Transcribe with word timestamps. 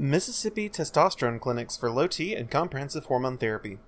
Mississippi 0.00 0.70
Testosterone 0.70 1.40
Clinics 1.40 1.76
for 1.76 1.90
Low 1.90 2.06
T 2.06 2.32
and 2.32 2.48
Comprehensive 2.48 3.06
Hormone 3.06 3.36
Therapy. 3.36 3.78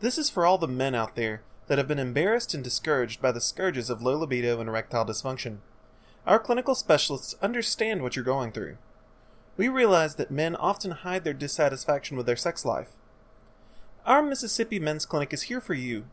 This 0.00 0.16
is 0.16 0.30
for 0.30 0.46
all 0.46 0.56
the 0.56 0.66
men 0.66 0.94
out 0.94 1.14
there 1.14 1.42
that 1.66 1.76
have 1.76 1.86
been 1.86 1.98
embarrassed 1.98 2.54
and 2.54 2.64
discouraged 2.64 3.20
by 3.20 3.32
the 3.32 3.40
scourges 3.42 3.90
of 3.90 4.00
low 4.00 4.16
libido 4.16 4.58
and 4.60 4.68
erectile 4.70 5.04
dysfunction. 5.04 5.58
Our 6.26 6.38
clinical 6.38 6.74
specialists 6.74 7.34
understand 7.42 8.02
what 8.02 8.16
you're 8.16 8.24
going 8.24 8.50
through. 8.50 8.78
We 9.58 9.68
realize 9.68 10.14
that 10.14 10.30
men 10.30 10.56
often 10.56 10.92
hide 10.92 11.24
their 11.24 11.34
dissatisfaction 11.34 12.16
with 12.16 12.24
their 12.24 12.34
sex 12.34 12.64
life. 12.64 12.92
Our 14.06 14.22
Mississippi 14.22 14.78
Men's 14.78 15.04
Clinic 15.04 15.34
is 15.34 15.42
here 15.42 15.60
for 15.60 15.74
you, 15.74 16.06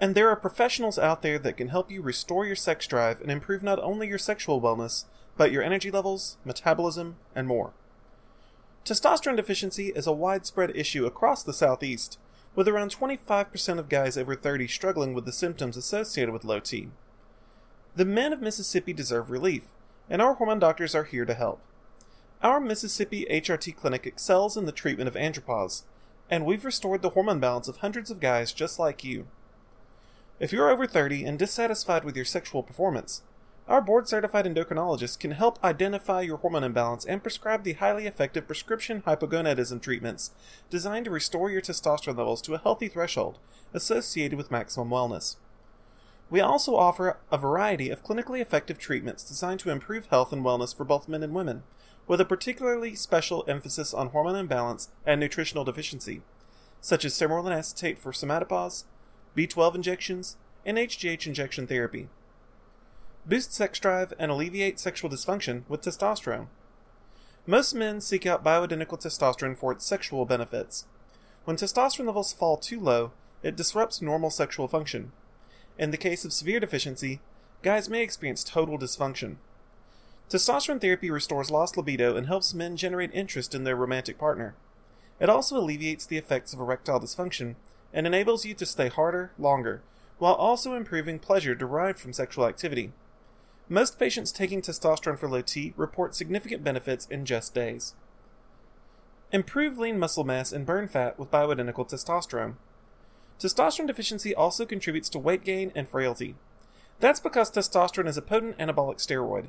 and 0.00 0.14
there 0.14 0.30
are 0.30 0.36
professionals 0.36 0.98
out 0.98 1.20
there 1.20 1.38
that 1.38 1.58
can 1.58 1.68
help 1.68 1.90
you 1.90 2.00
restore 2.00 2.46
your 2.46 2.56
sex 2.56 2.86
drive 2.86 3.20
and 3.20 3.30
improve 3.30 3.62
not 3.62 3.78
only 3.80 4.08
your 4.08 4.16
sexual 4.16 4.58
wellness, 4.58 5.04
but 5.36 5.52
your 5.52 5.62
energy 5.62 5.90
levels, 5.90 6.38
metabolism, 6.46 7.16
and 7.34 7.46
more. 7.46 7.74
Testosterone 8.84 9.36
deficiency 9.36 9.88
is 9.96 10.06
a 10.06 10.12
widespread 10.12 10.76
issue 10.76 11.06
across 11.06 11.42
the 11.42 11.54
Southeast, 11.54 12.18
with 12.54 12.68
around 12.68 12.94
25% 12.94 13.78
of 13.78 13.88
guys 13.88 14.18
over 14.18 14.34
30 14.34 14.68
struggling 14.68 15.14
with 15.14 15.24
the 15.24 15.32
symptoms 15.32 15.78
associated 15.78 16.34
with 16.34 16.44
low 16.44 16.60
T. 16.60 16.90
The 17.96 18.04
men 18.04 18.34
of 18.34 18.42
Mississippi 18.42 18.92
deserve 18.92 19.30
relief, 19.30 19.68
and 20.10 20.20
our 20.20 20.34
hormone 20.34 20.58
doctors 20.58 20.94
are 20.94 21.04
here 21.04 21.24
to 21.24 21.32
help. 21.32 21.60
Our 22.42 22.60
Mississippi 22.60 23.26
HRT 23.30 23.74
clinic 23.74 24.06
excels 24.06 24.54
in 24.54 24.66
the 24.66 24.72
treatment 24.72 25.08
of 25.08 25.14
andropause, 25.14 25.84
and 26.28 26.44
we've 26.44 26.64
restored 26.64 27.00
the 27.00 27.10
hormone 27.10 27.40
balance 27.40 27.68
of 27.68 27.78
hundreds 27.78 28.10
of 28.10 28.20
guys 28.20 28.52
just 28.52 28.78
like 28.78 29.02
you. 29.02 29.26
If 30.38 30.52
you're 30.52 30.68
over 30.68 30.86
30 30.86 31.24
and 31.24 31.38
dissatisfied 31.38 32.04
with 32.04 32.16
your 32.16 32.26
sexual 32.26 32.62
performance, 32.62 33.22
our 33.66 33.80
board 33.80 34.06
certified 34.06 34.44
endocrinologist 34.44 35.18
can 35.18 35.30
help 35.30 35.62
identify 35.64 36.20
your 36.20 36.36
hormone 36.36 36.64
imbalance 36.64 37.06
and 37.06 37.22
prescribe 37.22 37.64
the 37.64 37.72
highly 37.74 38.06
effective 38.06 38.46
prescription 38.46 39.02
hypogonadism 39.02 39.80
treatments 39.80 40.32
designed 40.68 41.06
to 41.06 41.10
restore 41.10 41.50
your 41.50 41.62
testosterone 41.62 42.18
levels 42.18 42.42
to 42.42 42.54
a 42.54 42.58
healthy 42.58 42.88
threshold 42.88 43.38
associated 43.72 44.36
with 44.36 44.50
maximum 44.50 44.90
wellness. 44.90 45.36
We 46.28 46.40
also 46.40 46.76
offer 46.76 47.16
a 47.32 47.38
variety 47.38 47.88
of 47.88 48.04
clinically 48.04 48.40
effective 48.40 48.78
treatments 48.78 49.24
designed 49.24 49.60
to 49.60 49.70
improve 49.70 50.06
health 50.06 50.32
and 50.32 50.44
wellness 50.44 50.76
for 50.76 50.84
both 50.84 51.08
men 51.08 51.22
and 51.22 51.34
women, 51.34 51.62
with 52.06 52.20
a 52.20 52.26
particularly 52.26 52.94
special 52.94 53.44
emphasis 53.48 53.94
on 53.94 54.10
hormone 54.10 54.36
imbalance 54.36 54.90
and 55.06 55.20
nutritional 55.20 55.64
deficiency, 55.64 56.20
such 56.82 57.02
as 57.02 57.14
sermorelin 57.14 57.56
acetate 57.56 57.98
for 57.98 58.12
somatopause, 58.12 58.84
B12 59.34 59.76
injections, 59.76 60.36
and 60.66 60.76
HGH 60.76 61.26
injection 61.26 61.66
therapy 61.66 62.08
boost 63.26 63.52
sex 63.52 63.78
drive, 63.78 64.12
and 64.18 64.30
alleviate 64.30 64.78
sexual 64.78 65.10
dysfunction 65.10 65.62
with 65.68 65.82
testosterone. 65.82 66.48
Most 67.46 67.74
men 67.74 68.00
seek 68.00 68.26
out 68.26 68.44
bioidentical 68.44 69.00
testosterone 69.00 69.56
for 69.56 69.72
its 69.72 69.84
sexual 69.84 70.24
benefits. 70.24 70.86
When 71.44 71.56
testosterone 71.56 72.06
levels 72.06 72.32
fall 72.32 72.56
too 72.56 72.80
low, 72.80 73.12
it 73.42 73.56
disrupts 73.56 74.00
normal 74.00 74.30
sexual 74.30 74.68
function. 74.68 75.12
In 75.78 75.90
the 75.90 75.96
case 75.96 76.24
of 76.24 76.32
severe 76.32 76.60
deficiency, 76.60 77.20
guys 77.62 77.90
may 77.90 78.02
experience 78.02 78.44
total 78.44 78.78
dysfunction. 78.78 79.36
Testosterone 80.30 80.80
therapy 80.80 81.10
restores 81.10 81.50
lost 81.50 81.76
libido 81.76 82.16
and 82.16 82.26
helps 82.26 82.54
men 82.54 82.76
generate 82.76 83.10
interest 83.12 83.54
in 83.54 83.64
their 83.64 83.76
romantic 83.76 84.18
partner. 84.18 84.54
It 85.20 85.28
also 85.28 85.58
alleviates 85.58 86.06
the 86.06 86.16
effects 86.16 86.52
of 86.52 86.60
erectile 86.60 87.00
dysfunction 87.00 87.56
and 87.92 88.06
enables 88.06 88.44
you 88.44 88.54
to 88.54 88.66
stay 88.66 88.88
harder 88.88 89.32
longer, 89.38 89.82
while 90.18 90.34
also 90.34 90.74
improving 90.74 91.18
pleasure 91.18 91.54
derived 91.54 91.98
from 91.98 92.12
sexual 92.12 92.46
activity. 92.46 92.92
Most 93.68 93.98
patients 93.98 94.30
taking 94.30 94.60
testosterone 94.60 95.18
for 95.18 95.28
low 95.28 95.40
T 95.40 95.72
report 95.76 96.14
significant 96.14 96.62
benefits 96.62 97.06
in 97.06 97.24
just 97.24 97.54
days. 97.54 97.94
Improve 99.32 99.78
lean 99.78 99.98
muscle 99.98 100.22
mass 100.22 100.52
and 100.52 100.66
burn 100.66 100.86
fat 100.86 101.18
with 101.18 101.30
bioidentical 101.30 101.88
testosterone. 101.88 102.56
Testosterone 103.40 103.86
deficiency 103.86 104.34
also 104.34 104.66
contributes 104.66 105.08
to 105.08 105.18
weight 105.18 105.44
gain 105.44 105.72
and 105.74 105.88
frailty. 105.88 106.34
That's 107.00 107.20
because 107.20 107.50
testosterone 107.50 108.06
is 108.06 108.18
a 108.18 108.22
potent 108.22 108.58
anabolic 108.58 108.98
steroid. 108.98 109.46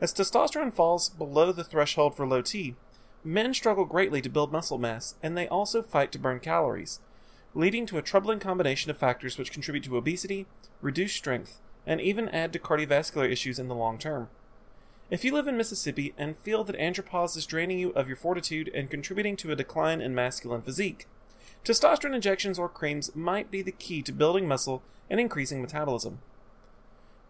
As 0.00 0.12
testosterone 0.12 0.74
falls 0.74 1.08
below 1.08 1.52
the 1.52 1.64
threshold 1.64 2.16
for 2.16 2.26
low 2.26 2.42
T, 2.42 2.74
men 3.22 3.54
struggle 3.54 3.84
greatly 3.84 4.20
to 4.20 4.28
build 4.28 4.52
muscle 4.52 4.78
mass, 4.78 5.14
and 5.22 5.36
they 5.36 5.46
also 5.46 5.80
fight 5.80 6.10
to 6.12 6.18
burn 6.18 6.40
calories, 6.40 6.98
leading 7.54 7.86
to 7.86 7.98
a 7.98 8.02
troubling 8.02 8.40
combination 8.40 8.90
of 8.90 8.98
factors 8.98 9.38
which 9.38 9.52
contribute 9.52 9.84
to 9.84 9.96
obesity, 9.96 10.46
reduced 10.82 11.16
strength, 11.16 11.60
and 11.86 12.00
even 12.00 12.28
add 12.28 12.52
to 12.52 12.58
cardiovascular 12.58 13.30
issues 13.30 13.58
in 13.58 13.68
the 13.68 13.74
long 13.74 13.98
term. 13.98 14.28
If 15.10 15.24
you 15.24 15.32
live 15.32 15.48
in 15.48 15.56
Mississippi 15.56 16.12
and 16.18 16.36
feel 16.36 16.64
that 16.64 16.76
andropause 16.76 17.36
is 17.36 17.46
draining 17.46 17.78
you 17.78 17.90
of 17.90 18.08
your 18.08 18.16
fortitude 18.16 18.70
and 18.74 18.90
contributing 18.90 19.36
to 19.36 19.50
a 19.50 19.56
decline 19.56 20.02
in 20.02 20.14
masculine 20.14 20.60
physique, 20.60 21.06
testosterone 21.64 22.14
injections 22.14 22.58
or 22.58 22.68
creams 22.68 23.14
might 23.16 23.50
be 23.50 23.62
the 23.62 23.72
key 23.72 24.02
to 24.02 24.12
building 24.12 24.46
muscle 24.46 24.82
and 25.08 25.18
increasing 25.18 25.62
metabolism. 25.62 26.18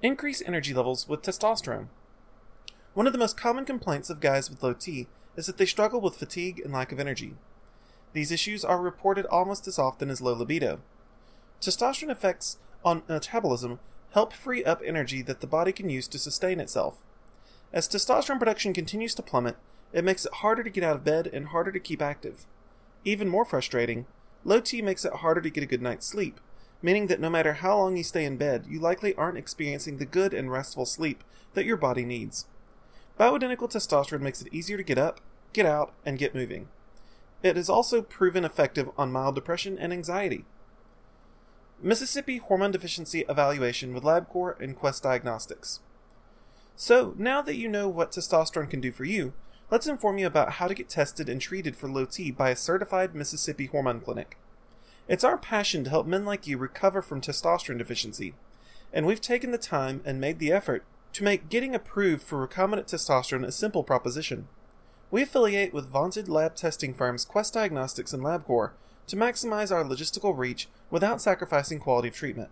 Increase 0.03 0.43
energy 0.45 0.75
levels 0.75 1.09
with 1.09 1.23
testosterone. 1.23 1.87
One 2.95 3.07
of 3.07 3.13
the 3.13 3.19
most 3.19 3.37
common 3.37 3.65
complaints 3.65 4.11
of 4.11 4.19
guys 4.19 4.51
with 4.51 4.63
low 4.63 4.73
T 4.73 5.07
is 5.37 5.47
that 5.47 5.57
they 5.57 5.67
struggle 5.67 6.01
with 6.01 6.17
fatigue 6.17 6.61
and 6.65 6.73
lack 6.73 6.91
of 6.91 6.99
energy. 6.99 7.35
These 8.13 8.33
issues 8.33 8.65
are 8.65 8.81
reported 8.81 9.27
almost 9.27 9.69
as 9.69 9.79
often 9.79 10.11
as 10.11 10.21
low 10.21 10.33
libido. 10.33 10.81
Testosterone 11.61 12.11
effects 12.11 12.59
on 12.85 13.03
metabolism 13.09 13.79
help 14.13 14.33
free 14.33 14.65
up 14.65 14.81
energy 14.85 15.23
that 15.23 15.41
the 15.41 15.47
body 15.47 15.73
can 15.73 15.91
use 15.91 16.09
to 16.09 16.19
sustain 16.19 16.61
itself. 16.61 16.99
As 17.73 17.89
testosterone 17.89 18.39
production 18.39 18.73
continues 18.73 19.15
to 19.15 19.23
plummet, 19.23 19.57
it 19.93 20.05
makes 20.05 20.25
it 20.25 20.35
harder 20.35 20.63
to 20.63 20.71
get 20.71 20.85
out 20.85 20.97
of 20.97 21.05
bed 21.05 21.27
and 21.27 21.49
harder 21.49 21.73
to 21.73 21.81
keep 21.81 22.01
active. 22.01 22.47
Even 23.05 23.29
more 23.29 23.45
frustrating, 23.45 24.07
low 24.45 24.61
T 24.61 24.83
makes 24.83 25.05
it 25.05 25.15
harder 25.15 25.41
to 25.41 25.51
get 25.51 25.63
a 25.63 25.67
good 25.67 25.83
night's 25.83 26.07
sleep, 26.07 26.41
meaning 26.83 27.07
that 27.09 27.21
no 27.21 27.31
matter 27.31 27.55
how 27.55 27.77
long 27.77 27.97
you 27.97 28.05
stay 28.05 28.25
in 28.25 28.37
bed, 28.37 28.65
you 28.69 28.81
likely 28.81 29.15
aren't 29.15 29.39
experiencing 29.39 29.99
the 29.99 30.07
good 30.07 30.33
and 30.33 30.51
restful 30.51 30.87
sleep 30.87 31.25
that 31.55 31.65
your 31.65 31.77
body 31.77 32.05
needs. 32.05 32.47
Bioidentical 33.19 33.71
testosterone 33.71 34.21
makes 34.21 34.41
it 34.41 34.53
easier 34.53 34.77
to 34.77 34.83
get 34.83 34.99
up, 34.99 35.21
get 35.53 35.67
out, 35.67 35.93
and 36.07 36.19
get 36.19 36.35
moving. 36.35 36.69
It 37.43 37.57
is 37.57 37.69
also 37.69 38.03
proven 38.03 38.45
effective 38.45 38.91
on 38.97 39.13
mild 39.13 39.35
depression 39.35 39.79
and 39.79 39.93
anxiety. 39.93 40.45
Mississippi 41.81 42.39
Hormone 42.39 42.73
Deficiency 42.73 43.25
Evaluation 43.29 43.95
with 43.95 44.03
LabCorp 44.03 44.61
and 44.61 44.77
Quest 44.77 45.05
Diagnostics. 45.05 45.79
So, 46.75 47.15
now 47.17 47.41
that 47.43 47.55
you 47.55 47.69
know 47.69 47.89
what 47.89 48.11
testosterone 48.11 48.69
can 48.69 48.81
do 48.81 48.91
for 48.91 49.05
you, 49.05 49.33
let's 49.71 49.87
inform 49.87 50.19
you 50.19 50.27
about 50.27 50.55
how 50.55 50.67
to 50.67 50.75
get 50.75 50.89
tested 50.89 51.29
and 51.29 51.41
treated 51.41 51.77
for 51.77 51.89
low 51.89 52.05
T 52.05 52.33
by 52.33 52.51
a 52.51 52.57
certified 52.57 53.15
Mississippi 53.15 53.67
hormone 53.67 54.01
clinic. 54.01 54.37
It's 55.07 55.23
our 55.23 55.39
passion 55.39 55.85
to 55.85 55.91
help 55.91 56.05
men 56.05 56.25
like 56.25 56.49
you 56.49 56.59
recover 56.59 57.01
from 57.01 57.21
testosterone 57.21 57.79
deficiency, 57.79 58.35
and 58.93 59.07
we've 59.07 59.21
taken 59.21 59.53
the 59.53 59.59
time 59.59 60.03
and 60.05 60.21
made 60.21 60.41
the 60.41 60.51
effort 60.51 60.83
to 61.13 61.23
make 61.23 61.49
getting 61.49 61.77
approved 61.77 62.25
for 62.25 62.45
recombinant 62.45 62.87
testosterone 62.87 63.47
a 63.47 63.53
simple 63.53 63.85
proposition. 63.85 64.49
We 65.13 65.23
affiliate 65.23 65.73
with 65.73 65.89
vaunted 65.89 66.29
lab 66.29 66.57
testing 66.57 66.93
firms 66.93 67.25
Quest 67.25 67.55
Diagnostics 67.55 68.13
and 68.13 68.25
LabCorp 68.25 68.73
to 69.09 69.17
maximize 69.17 69.75
our 69.75 69.85
logistical 69.85 70.37
reach 70.37 70.69
without 70.91 71.21
sacrificing 71.21 71.79
quality 71.79 72.09
of 72.09 72.15
treatment. 72.15 72.51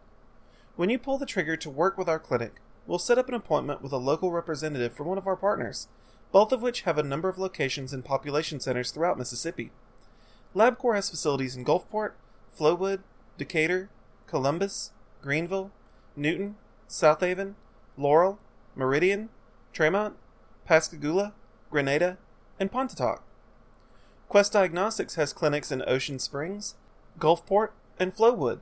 When 0.77 0.91
you 0.91 0.99
pull 0.99 1.19
the 1.19 1.27
trigger 1.27 1.57
to 1.57 1.71
work 1.71 1.97
with 1.97 2.09
our 2.09 2.19
clinic, 2.19 2.57
we'll 2.87 2.99
set 2.99 3.19
up 3.19 3.29
an 3.29 3.35
appointment 3.35 3.83
with 3.83 3.93
a 3.93 3.99
local 3.99 4.31
representative 4.33 4.93
from 4.93 5.07
one 5.07 5.19
of 5.19 5.27
our 5.27 5.37
partners, 5.37 5.89
both 6.33 6.53
of 6.53 6.63
which 6.63 6.83
have 6.83 6.99
a 6.99 7.03
number 7.03 7.29
of 7.29 7.39
locations 7.39 7.93
in 7.93 8.03
population 8.03 8.61
centers 8.61 8.91
throughout 8.91 9.19
Mississippi. 9.19 9.71
LabCorp 10.55 10.95
has 10.95 11.11
facilities 11.11 11.57
in 11.57 11.65
Gulfport, 11.65 12.13
Flowood, 12.59 13.01
Decatur, 13.39 13.91
Columbus, 14.27 14.93
Greenville, 15.23 15.71
Newton, 16.15 16.57
Southaven, 16.89 17.55
Laurel, 17.97 18.39
Meridian, 18.75 19.29
Tremont, 19.73 20.17
Pascagoula, 20.67 21.33
Grenada, 21.71 22.19
and 22.59 22.73
Pontotoc. 22.73 23.23
Quest 24.29 24.53
Diagnostics 24.53 25.15
has 25.15 25.33
clinics 25.33 25.71
in 25.71 25.85
Ocean 25.87 26.19
Springs, 26.19 26.75
Gulfport, 27.19 27.71
and 27.99 28.15
Flowood. 28.15 28.59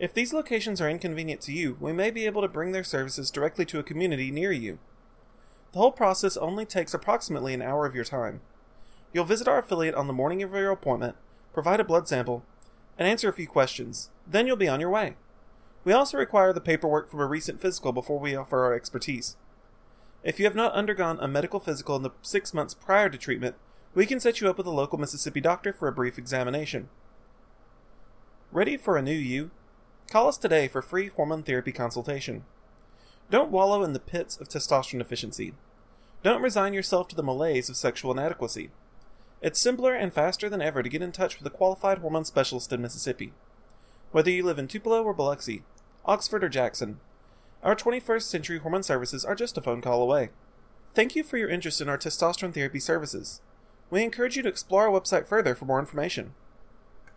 If 0.00 0.12
these 0.12 0.34
locations 0.34 0.80
are 0.80 0.90
inconvenient 0.90 1.40
to 1.42 1.52
you, 1.52 1.76
we 1.80 1.92
may 1.92 2.10
be 2.10 2.26
able 2.26 2.42
to 2.42 2.48
bring 2.48 2.72
their 2.72 2.84
services 2.84 3.30
directly 3.30 3.64
to 3.66 3.78
a 3.78 3.84
community 3.84 4.32
near 4.32 4.50
you. 4.50 4.78
The 5.72 5.78
whole 5.78 5.92
process 5.92 6.36
only 6.36 6.66
takes 6.66 6.92
approximately 6.92 7.54
an 7.54 7.62
hour 7.62 7.86
of 7.86 7.94
your 7.94 8.04
time. 8.04 8.40
You'll 9.12 9.24
visit 9.24 9.46
our 9.46 9.58
affiliate 9.58 9.94
on 9.94 10.08
the 10.08 10.12
morning 10.12 10.42
of 10.42 10.52
your 10.52 10.72
appointment, 10.72 11.14
provide 11.54 11.78
a 11.78 11.84
blood 11.84 12.08
sample, 12.08 12.42
and 12.98 13.06
answer 13.06 13.28
a 13.28 13.32
few 13.32 13.46
questions. 13.46 14.10
Then 14.26 14.48
you'll 14.48 14.56
be 14.56 14.68
on 14.68 14.80
your 14.80 14.90
way. 14.90 15.14
We 15.84 15.92
also 15.92 16.18
require 16.18 16.52
the 16.52 16.60
paperwork 16.60 17.08
from 17.08 17.20
a 17.20 17.26
recent 17.26 17.60
physical 17.60 17.92
before 17.92 18.18
we 18.18 18.34
offer 18.34 18.64
our 18.64 18.74
expertise. 18.74 19.36
If 20.24 20.40
you 20.40 20.44
have 20.44 20.56
not 20.56 20.72
undergone 20.72 21.20
a 21.20 21.28
medical 21.28 21.60
physical 21.60 21.94
in 21.94 22.02
the 22.02 22.10
six 22.20 22.52
months 22.52 22.74
prior 22.74 23.08
to 23.08 23.16
treatment, 23.16 23.54
we 23.96 24.04
can 24.04 24.20
set 24.20 24.42
you 24.42 24.48
up 24.50 24.58
with 24.58 24.66
a 24.66 24.70
local 24.70 24.98
Mississippi 24.98 25.40
doctor 25.40 25.72
for 25.72 25.88
a 25.88 25.92
brief 25.92 26.18
examination. 26.18 26.90
Ready 28.52 28.76
for 28.76 28.98
a 28.98 29.02
new 29.02 29.10
you? 29.10 29.50
Call 30.10 30.28
us 30.28 30.36
today 30.36 30.68
for 30.68 30.82
free 30.82 31.08
hormone 31.08 31.42
therapy 31.42 31.72
consultation. 31.72 32.44
Don't 33.30 33.50
wallow 33.50 33.82
in 33.82 33.94
the 33.94 33.98
pits 33.98 34.36
of 34.38 34.50
testosterone 34.50 34.98
deficiency. 34.98 35.54
Don't 36.22 36.42
resign 36.42 36.74
yourself 36.74 37.08
to 37.08 37.16
the 37.16 37.22
malaise 37.22 37.70
of 37.70 37.76
sexual 37.76 38.12
inadequacy. 38.12 38.70
It's 39.40 39.58
simpler 39.58 39.94
and 39.94 40.12
faster 40.12 40.50
than 40.50 40.60
ever 40.60 40.82
to 40.82 40.90
get 40.90 41.00
in 41.00 41.10
touch 41.10 41.38
with 41.38 41.46
a 41.46 41.56
qualified 41.56 41.98
hormone 41.98 42.26
specialist 42.26 42.70
in 42.74 42.82
Mississippi. 42.82 43.32
Whether 44.12 44.30
you 44.30 44.42
live 44.42 44.58
in 44.58 44.68
Tupelo 44.68 45.02
or 45.04 45.14
Biloxi, 45.14 45.62
Oxford 46.04 46.44
or 46.44 46.50
Jackson, 46.50 47.00
our 47.62 47.74
21st 47.74 48.24
century 48.24 48.58
hormone 48.58 48.82
services 48.82 49.24
are 49.24 49.34
just 49.34 49.56
a 49.56 49.62
phone 49.62 49.80
call 49.80 50.02
away. 50.02 50.28
Thank 50.94 51.16
you 51.16 51.24
for 51.24 51.38
your 51.38 51.48
interest 51.48 51.80
in 51.80 51.88
our 51.88 51.96
testosterone 51.96 52.52
therapy 52.52 52.78
services. 52.78 53.40
We 53.90 54.02
encourage 54.02 54.36
you 54.36 54.42
to 54.42 54.48
explore 54.48 54.88
our 54.88 55.00
website 55.00 55.26
further 55.26 55.54
for 55.54 55.64
more 55.64 55.78
information. 55.78 56.34